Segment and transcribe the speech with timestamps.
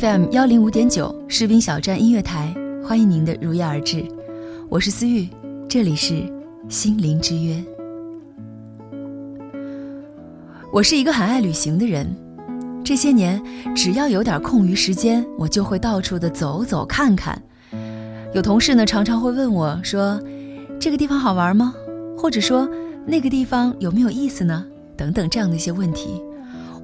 [0.00, 2.54] ，FM 幺零五点九士兵小站音乐台，
[2.84, 4.04] 欢迎您的如约而至，
[4.68, 5.28] 我是思玉，
[5.68, 6.22] 这里是
[6.68, 7.60] 心灵之约。
[10.72, 12.06] 我是一个很爱旅行的人，
[12.84, 13.42] 这些年
[13.74, 17.42] 只要有点空余时间，我就会到处的走走看看。
[18.32, 20.20] 有同事呢常常会问我说
[20.78, 21.74] ：“这个地方好玩吗？”
[22.16, 22.68] 或者说
[23.04, 24.64] “那个地方有没有意思呢？”
[24.96, 26.22] 等等这样的一些问题，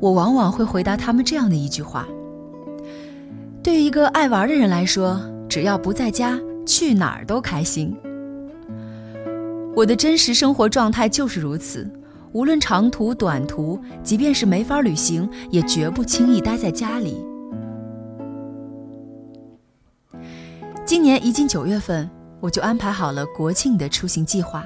[0.00, 2.08] 我往往会回答他们这样的一句话：
[3.64, 7.96] 对于一个爱玩的人来说，只要不在家，去哪儿都开心。
[9.74, 11.90] 我的真实生活状态就是如此。
[12.32, 17.24] 无论长途短途，即便是没法旅行，也绝不轻易待在家里。
[20.84, 24.62] 今年一进九月份，我就安排好了国庆的出行计划，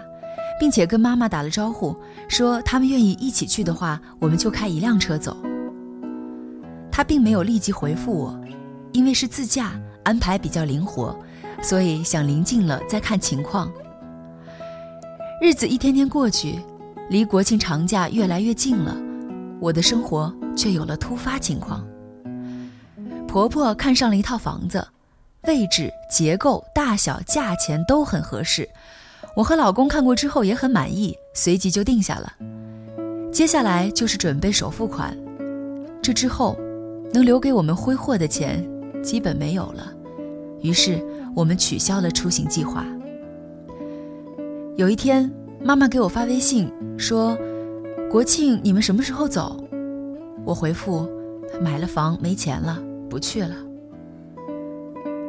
[0.59, 1.95] 并且跟妈妈打了招呼，
[2.27, 5.37] 说他们愿意一起去的话，我们就开一辆车走。
[6.91, 8.41] 她并没有立即回复我，
[8.93, 9.73] 因为是自驾，
[10.05, 11.19] 安排比较灵活，
[11.63, 13.73] 所以想临近了再看情况。
[15.41, 16.59] 日子一天天过去。
[17.11, 18.95] 离国庆长假越来越近了，
[19.61, 21.83] 我的生活却有了突发情况。
[23.27, 24.87] 婆婆看上了一套房子，
[25.45, 28.69] 位置、结构、大小、价钱都很合适。
[29.35, 32.31] 我和老公看过之后也很满意，随即就定下了。
[33.33, 35.17] 接下来就是准备首付款，
[36.03, 36.59] 这之后，
[37.15, 38.63] 能留给我们挥霍的钱
[39.09, 39.91] 基本没有了。
[40.61, 41.03] 于是
[41.35, 42.85] 我们取消了出行计划。
[44.77, 45.31] 有一天。
[45.61, 47.37] 妈妈给我发微信说
[48.09, 49.57] ：“国庆你们什么时候走？”
[50.47, 51.05] 我回复
[51.61, 52.81] ：“买了房没钱了，
[53.11, 53.57] 不去了。”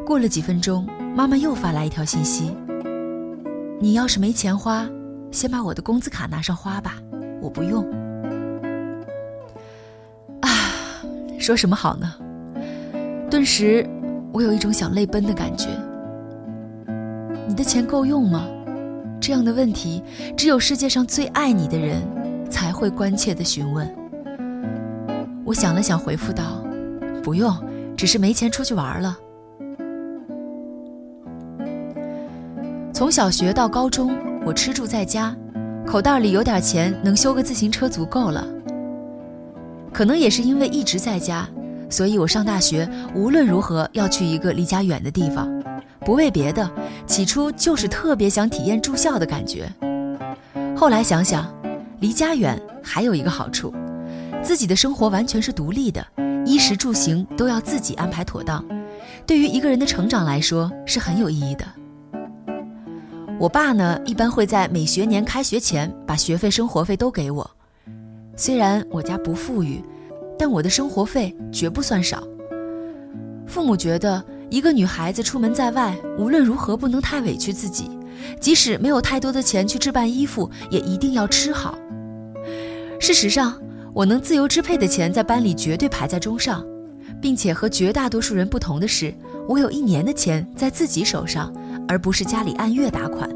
[0.06, 2.52] 过了几分钟，妈妈又发来一条信息
[3.82, 4.88] ：“你要是没钱花，
[5.32, 6.98] 先把我的工资卡拿上花吧，
[7.42, 7.84] 我不用。”
[10.42, 10.50] 啊，
[11.40, 12.14] 说什么好呢？
[13.30, 13.88] 顿时，
[14.34, 15.68] 我有一种想泪奔的感觉。
[17.48, 18.48] 你的钱够用吗？
[19.22, 20.02] 这样的问题，
[20.36, 22.02] 只有世界上最爱你的人
[22.50, 23.88] 才会关切的询问。
[25.46, 26.64] 我想了想，回复道
[27.22, 27.56] ：“不用，
[27.96, 29.16] 只是没钱出去玩了。”
[32.92, 34.12] 从小学到高中，
[34.44, 35.36] 我吃住在家，
[35.86, 38.48] 口袋里有点钱，能修个自行车足够了。
[39.94, 41.48] 可能也是因为一直在家，
[41.90, 45.50] 所以我上大学无论如何要去一个离家远的地方。
[46.06, 46.70] 不为别的，
[47.06, 49.70] 起初就是特别想体验住校的感觉。
[50.76, 51.54] 后来想想，
[52.00, 53.74] 离家远还有一个好处，
[54.42, 56.06] 自己的生活完全是独立的，
[56.46, 58.64] 衣食住行都要自己安排妥当。
[59.26, 61.66] 对于一个人的成长来说，是很有意义的。
[63.38, 67.50] 我爸呢，一般会在每学年开学前把学费、生活费都给我。
[68.36, 69.84] 虽然我家不富裕，
[70.40, 72.24] 但我的生活费绝不算少。
[73.46, 74.24] 父母觉得。
[74.52, 77.88] 一个女孩子出门在外，无论如何不能太委屈自己，
[78.42, 81.78] 即使没有太多的钱去置办衣服，也一定要吃好。
[83.00, 83.62] 事实上，
[83.94, 86.66] 我能自由支配的钱在班里绝对排在中上，
[87.22, 89.14] 并且和绝大多数人不同的是，
[89.48, 91.54] 我有一年的钱在自己手上，
[91.88, 93.30] 而不是家里按月打款，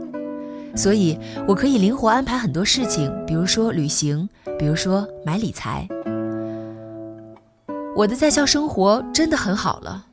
[0.76, 1.16] 所以
[1.48, 4.28] 我可以灵活安排很多事情，比如说旅行，
[4.58, 5.88] 比如说买理财。
[7.96, 10.08] 我的在校生活真的很好了。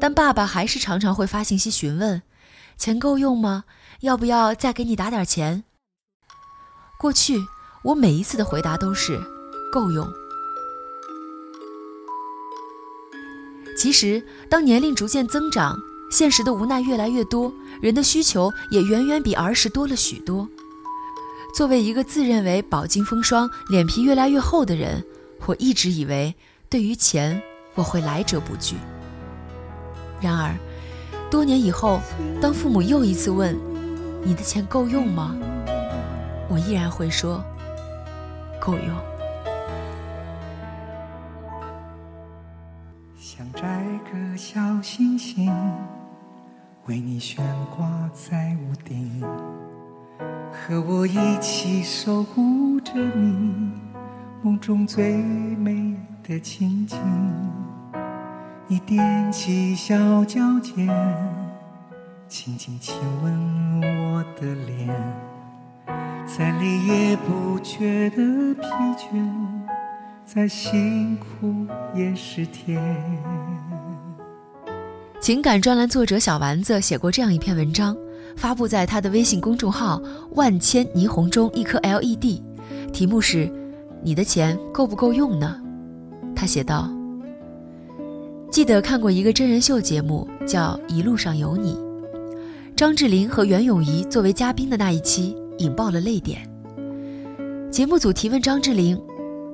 [0.00, 2.22] 但爸爸还是常常会发信息询问
[2.78, 3.64] ：“钱够用吗？
[4.00, 5.64] 要不要再给你打点钱？”
[6.98, 7.44] 过去
[7.84, 9.20] 我每一次的回答都是
[9.72, 10.08] “够用”。
[13.76, 15.76] 其实，当年龄逐渐增长，
[16.10, 17.52] 现实的无奈越来越多，
[17.82, 20.48] 人的需求也远远比儿时多了许多。
[21.54, 25.04] 作为一个自认为饱经风霜、脸皮越来越厚的人，
[25.46, 26.34] 我一直以为
[26.68, 27.40] 对于钱
[27.74, 28.76] 我会来者不拒。
[30.20, 30.54] 然而，
[31.30, 32.00] 多年以后，
[32.40, 33.56] 当父母又一次问
[34.24, 35.36] ：“你的钱够用吗？”
[36.48, 37.44] 我依然会说
[38.58, 38.82] ：“够用。”
[43.18, 45.52] 想摘个小星星，
[46.86, 47.44] 为你悬
[47.76, 49.22] 挂在屋顶，
[50.50, 53.72] 和我一起守护着你
[54.42, 55.94] 梦中最美
[56.28, 56.98] 的情景。
[58.66, 60.88] 你踮起小脚尖，
[62.28, 64.88] 轻轻亲吻我的脸，
[66.26, 69.30] 再累也不觉得疲倦。
[70.24, 71.64] 再辛苦
[71.94, 72.82] 也是甜。
[75.20, 77.96] 情感专栏作者小丸子写过这样一篇文章，
[78.36, 80.02] 发布在他的微信公众号
[80.34, 82.42] “万千霓虹中一颗 LED”，
[82.92, 83.48] 题目是
[84.02, 85.56] “你的钱够不够用呢？”
[86.36, 86.88] 他写道
[88.52, 91.72] ：“记得看过一个真人秀节目，叫《一路上有你》，
[92.76, 96.48] 张智霖和袁咏仪作为嘉宾的那一期引爆了泪点。
[97.70, 99.00] 节目组提问张智霖。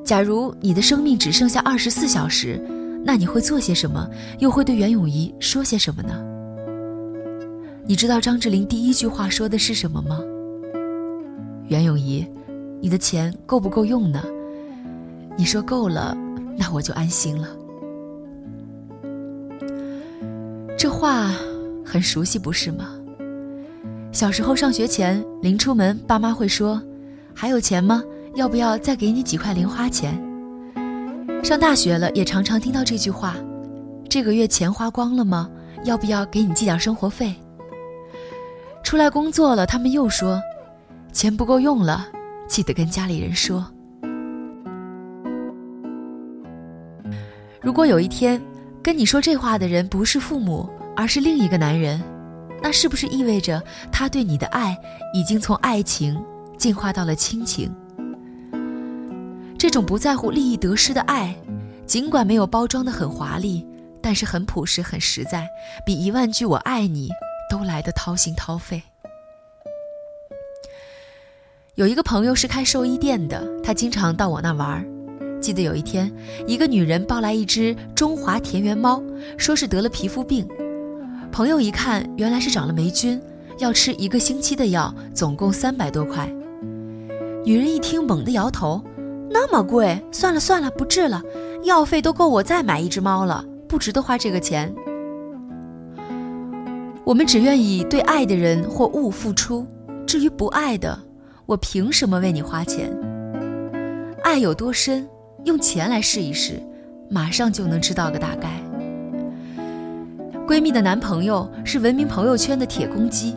[0.05, 2.61] 假如你的生命只剩下二十四小时，
[3.05, 4.11] 那你会做些什么？
[4.41, 6.21] 又会对袁咏仪说些什么呢？
[7.87, 10.19] 你知道张智霖第一句话说的是什么吗？
[11.69, 12.27] 袁咏仪，
[12.81, 14.21] 你的钱够不够用呢？
[15.37, 16.17] 你说够了，
[16.57, 17.49] 那我就安心了。
[20.79, 21.31] 这话
[21.85, 22.91] 很熟悉，不是吗？
[24.13, 26.83] 小时候上学前，临出门，爸妈会说
[27.35, 28.03] ：“还有钱吗？”
[28.35, 30.19] 要不要再给你几块零花钱？
[31.45, 33.37] 上大学了也常常听到这句话
[34.09, 35.51] ：“这个月钱花光了吗？
[35.85, 37.35] 要不要给你寄点生活费？”
[38.85, 40.41] 出来工作了，他们又说
[41.13, 42.09] ：“钱不够用了，
[42.49, 43.67] 记得跟家里人说。”
[47.63, 48.43] 如果有一天
[48.83, 52.03] 跟你说这话的人不是父母，而是另一个男人，
[52.61, 53.63] 那是不是意味着
[53.93, 54.77] 他对你的爱
[55.15, 56.21] 已经从爱情
[56.59, 57.73] 进化到了亲情？
[59.57, 61.33] 这种不在乎利益得失的爱，
[61.87, 63.65] 尽管没有包装的很华丽，
[64.03, 65.49] 但是很朴实、很实在，
[65.87, 67.11] 比一万句“我爱你”
[67.49, 68.83] 都来得掏心掏肺。
[71.77, 74.85] 有一个朋友是开兽医店的，他经常到我那玩儿。
[75.43, 76.11] 记得有一天，
[76.47, 79.03] 一个女人抱来一只中华田园猫，
[79.37, 80.47] 说是得了皮肤病。
[81.33, 83.21] 朋友一看，原来是长了霉菌，
[83.59, 86.33] 要吃一个星期的药，总共三百多块。
[87.45, 88.81] 女人一听，猛地摇头。
[89.29, 91.21] 那么贵，算了算了，不治了，
[91.65, 94.73] 药费都够我再买一只猫了，不值得花这个钱。
[97.03, 99.67] 我们只愿意对爱的人或物付出，
[100.07, 100.97] 至于不爱的，
[101.47, 102.95] 我凭什么为你花钱？
[104.23, 105.09] 爱有多深，
[105.45, 106.63] 用钱来试一试，
[107.09, 108.61] 马上就能知道个大概。
[110.47, 113.35] 闺蜜的男朋友是闻名朋友圈的铁公鸡，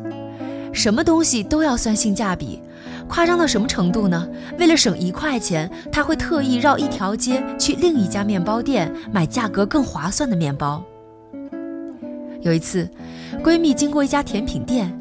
[0.73, 2.61] 什么东西都要算性价比。
[3.07, 4.27] 夸张到什么程度呢？
[4.57, 10.83] 为了省一块钱，他会特意绕一条街去另一家面包店买价格更划算的面包。
[12.41, 12.89] 有一次，
[13.43, 14.91] 闺蜜经过一家甜品店，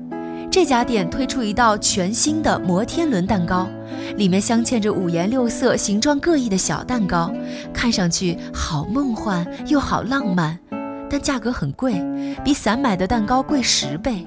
[0.50, 3.66] 这家店推出一道全新的摩天轮蛋糕，
[4.16, 7.32] 里面镶嵌着五颜六色、形状各异的小蛋糕，
[7.72, 10.58] 看上去好梦幻又好浪漫，
[11.10, 11.94] 但价格很贵，
[12.44, 14.26] 比散买的蛋糕贵十倍。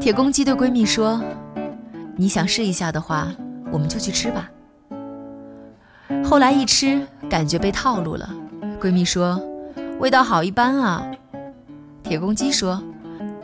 [0.00, 1.22] 铁公鸡对闺蜜说
[2.16, 3.32] ：“你想试一下的话，
[3.72, 4.50] 我们就去吃吧。”
[6.22, 8.28] 后来一吃，感觉被套路了。
[8.78, 9.40] 闺蜜说
[9.98, 11.06] ：“味道好一般啊。”
[12.04, 12.82] 铁公鸡说：“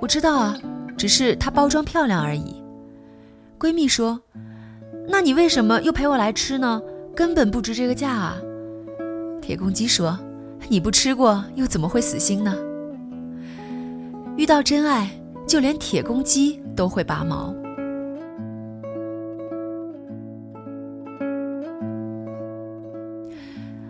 [0.00, 0.54] 我知道啊，
[0.98, 2.59] 只是它包装漂亮而已。”
[3.60, 4.18] 闺蜜说
[5.06, 6.80] ：“那你为什么又陪我来吃呢？
[7.14, 8.40] 根本不值这个价啊！”
[9.42, 10.18] 铁公鸡说
[10.70, 12.56] ：“你不吃过，又怎么会死心呢？”
[14.36, 15.10] 遇到真爱。
[15.46, 17.52] 就连铁公鸡都会拔毛。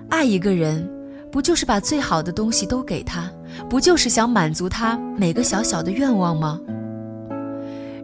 [0.09, 0.89] 爱一个人，
[1.31, 3.31] 不就是把最好的东西都给他，
[3.69, 6.59] 不就是想满足他每个小小的愿望吗？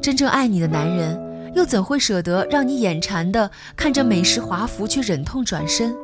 [0.03, 1.19] 真正爱你的男人，
[1.57, 5.97] 又怎会舍得让你眼馋的看着美食华服却忍痛转身？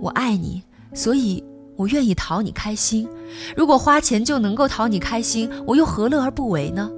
[0.00, 0.62] 我爱你，
[0.92, 1.44] 所以。
[1.76, 3.08] 我愿意讨你开心，
[3.56, 6.88] 如果花钱就能够讨你开心，我又何乐而不为呢？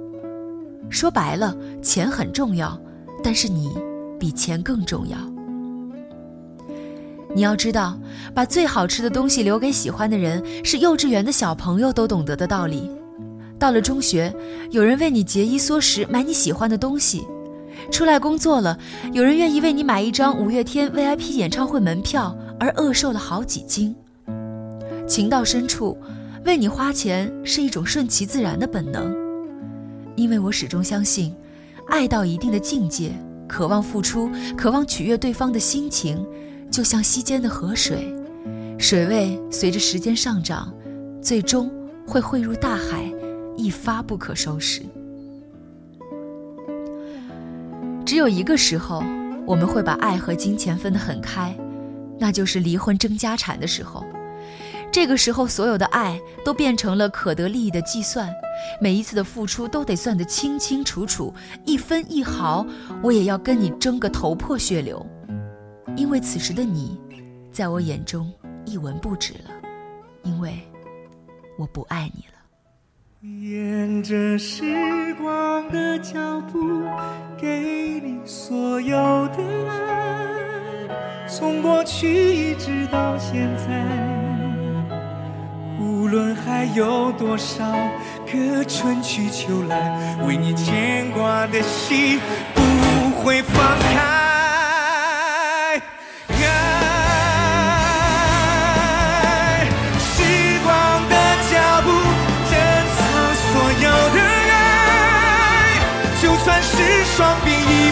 [0.87, 2.79] 说白了，钱很重要，
[3.23, 3.75] 但是你
[4.19, 5.17] 比钱更重要。
[7.33, 7.97] 你要知道，
[8.35, 12.91] 把最好吃的东西留给喜欢的人，是幼稚园的小朋友都懂得的道理。
[13.59, 14.33] 到了中学，
[14.71, 17.21] 有人为你节衣缩食买你喜欢的东西；
[17.91, 18.77] 出来工作了，
[19.13, 23.95] 有人愿意为你买一张五月天 VIP 演唱会门票而饿瘦了好几斤。
[25.07, 25.97] 情到深处，
[26.45, 29.15] 为你花钱是一种顺其自然的本能，
[30.15, 31.33] 因为我始终相信，
[31.87, 33.11] 爱到一定的境界，
[33.47, 36.23] 渴望付出，渴望取悦对方的心情，
[36.69, 38.13] 就像溪间的河水，
[38.77, 40.71] 水位随着时间上涨，
[41.21, 41.71] 最终
[42.05, 43.11] 会汇入大海。
[43.57, 44.83] 一发不可收拾。
[48.05, 49.03] 只有一个时候，
[49.45, 51.53] 我们会把爱和金钱分得很开，
[52.17, 54.05] 那就是离婚争家产的时候。
[54.89, 58.33] 这个时候，所有的爱都变成了可得利益的计算，
[58.79, 61.33] 每一次的付出都得算得清清楚楚，
[61.65, 62.65] 一分一毫，
[63.03, 65.05] 我也要跟你争个头破血流。
[65.97, 66.97] 因为此时的你，
[67.51, 68.31] 在我眼中
[68.65, 69.51] 一文不值了，
[70.23, 70.57] 因为
[71.59, 72.36] 我不爱你了。
[73.21, 74.63] 沿着时
[75.15, 76.19] 光的脚
[76.51, 76.83] 步，
[77.35, 78.95] 给你所有
[79.29, 83.83] 的爱，从过去一直到现在。
[85.79, 87.65] 无论还有多少
[88.31, 92.19] 个春去秋来，为你牵挂的心
[92.53, 94.26] 不会放开。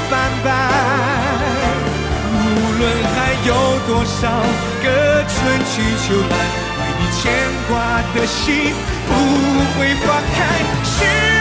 [0.10, 0.48] 翻白，
[2.32, 2.36] 无
[2.80, 2.84] 论
[3.16, 3.50] 还有
[3.88, 4.22] 多少
[4.84, 4.86] 个
[5.28, 5.34] 春
[5.66, 6.34] 去秋来，
[6.78, 7.22] 为你牵
[7.68, 7.74] 挂
[8.14, 8.44] 的心
[9.08, 9.10] 不
[9.74, 10.38] 会放开。
[10.84, 10.96] 时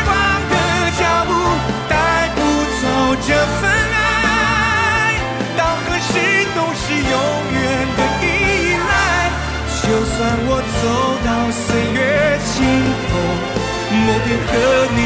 [0.05, 0.09] 光
[0.49, 0.53] 的
[0.99, 1.31] 脚步
[1.89, 1.93] 带
[2.35, 2.39] 不
[2.81, 2.83] 走
[3.27, 3.29] 这
[3.61, 3.97] 份爱，
[5.57, 6.13] 到何时
[6.55, 7.15] 都是永
[7.53, 7.57] 远
[7.97, 8.25] 的依
[8.89, 8.91] 赖。
[9.83, 10.17] 就算
[10.47, 10.83] 我走
[11.27, 12.01] 到岁月
[12.55, 12.57] 尽
[13.11, 13.13] 头，
[13.93, 14.51] 某天和
[14.97, 14.99] 你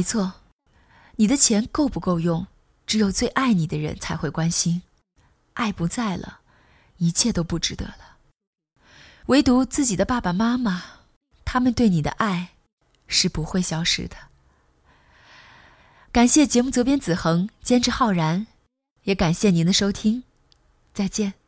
[0.00, 0.32] 没错，
[1.16, 2.46] 你的钱够不够用，
[2.86, 4.80] 只有最爱你的人才会关心。
[5.52, 6.40] 爱不在了，
[6.96, 8.16] 一切都不值得了。
[9.26, 10.82] 唯独自己的爸爸妈妈，
[11.44, 12.54] 他们对你的爱
[13.08, 14.16] 是不会消失的。
[16.10, 18.46] 感谢节目责编子恒，监制浩然，
[19.02, 20.22] 也感谢您的收听，
[20.94, 21.39] 再见。